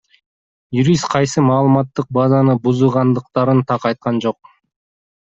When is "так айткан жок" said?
3.73-4.51